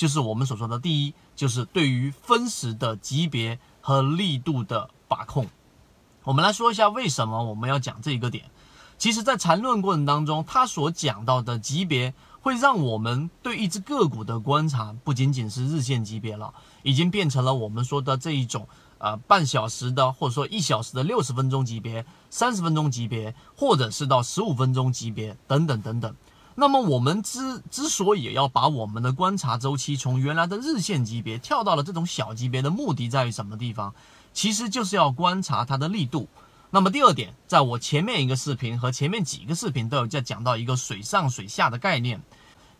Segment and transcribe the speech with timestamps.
[0.00, 5.46] 就是我们所说的第一，就是对于分时的级别和力度的把控。
[6.22, 8.46] 我们来说一下为什么我们要讲这一个点。
[8.96, 26.16] 其实，在缠论过程当中，他所讲到的级别，会让我们对一只个股的观察不仅仅是日线级别了，已经变成了我们说的这一种呃半小时的，或者说一小时的六十分钟级别、三十分钟级别，或者是到十五分钟级别等等等等。
[26.60, 33.94] 那么，我们之之所以要把我们的观察周期从原来的日线级别跳到了这种小级别的目的在于什么地方？
[34.34, 36.28] 其实就是要观察它的力度。
[36.68, 42.20] 那么第二点，在我前面一个视频和前面几个视频都有在讲到一个水上水下的概念，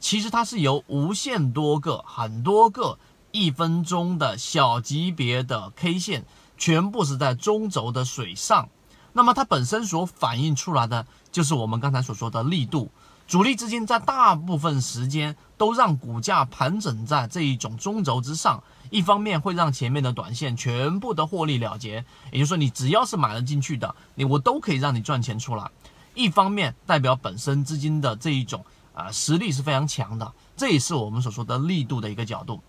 [0.00, 2.98] 其实它是由无限多个、很多个
[3.30, 6.24] 一分钟的小级别的 K 线，
[6.56, 8.70] 全部是在中轴的水上，
[9.12, 12.90] 那么它本身所反映出来的就是我们刚才所说的力度。
[13.28, 25.66] 主力资金在大部分时间都让股价盘整在这一种中轴之上，一方面会让前面的短线全部的获利了结，也就是说你只要是买了进去的，你我都可以让你赚钱出来；
[26.14, 32.60] 一方面代表本身资金的这一种啊实力是非常强的，这也是我们所说的力度的一个角度。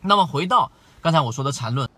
[0.00, 1.88] 那么回到刚才我说的缠论，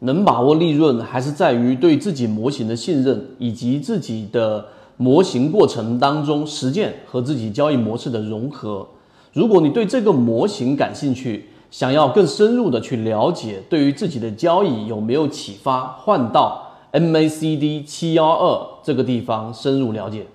[0.00, 4.66] 能把握利润还是在于对自己模型的信任以及自己的。
[5.00, 8.86] 模型过程当中实践和自己交易模式的融合。
[9.32, 20.26] 如果你对这个模型感兴趣，想要更深入的去了解，对于自己的交易有没有启发，换到 MACD 七幺二这个地方深入了解。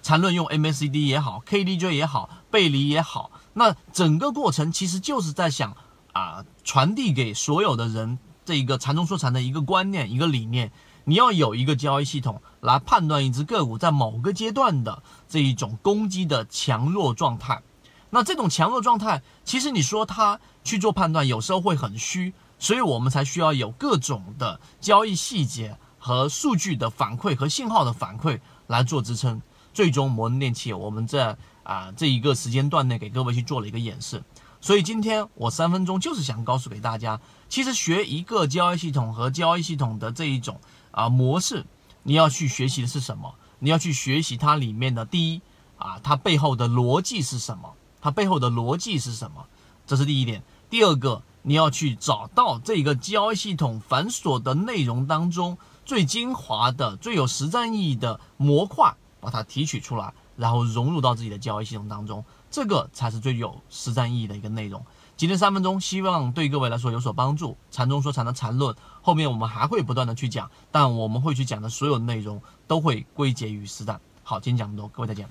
[0.00, 5.76] 缠论用 MACD 也好，KDJ 也好，背离也好，那整个过程其实就是在想
[6.14, 10.72] 啊，传递给所有的人这一个禅中说禅的一个观念，一个理念。
[11.04, 17.62] 你要有一个交易系统来判断一只个股在某个阶段的这一种攻击的强弱状态。
[18.10, 29.40] 那这种强弱状态，其实你说它去做判断，有时候会很虚，所以我们才需要有各种的交易细节和数据的反馈和信号的反馈来做支撑。
[29.72, 34.22] 最终摩恩电器，我们在啊这一个时间段内给各位去做了一个演示。
[34.60, 37.18] 所以今天我三分钟就是想告诉给大家，
[37.48, 40.60] 其实学一个交易系统和交易系统的这一种。
[40.92, 41.66] 啊，模式，
[42.04, 43.34] 你要去学习的是什么？
[43.58, 45.42] 你要去学习它里面的第一
[45.76, 47.74] 啊，它背后的逻辑是什么？
[48.00, 49.46] 它背后的逻辑是什么？
[49.86, 50.42] 这是第一点。
[50.70, 64.84] 第二个，你要去找到这个交易系统繁琐的内容当中最精华的、最有实战意义的模块，把它提取出来，然后融入到自己的交易系统当中，这个才是最有实战意义的一个内容。
[65.16, 67.56] 今天三分钟，希望对各位来说有所帮助。
[67.70, 74.00] 禅中说禅的禅论，后面我们还会不断的去讲，但我们会去讲的所有内容都会归结于实战。
[74.24, 75.28] 好，今天讲这么多，各位再见。